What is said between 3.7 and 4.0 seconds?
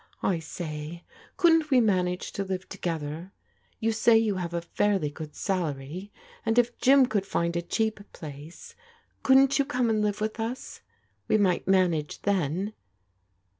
You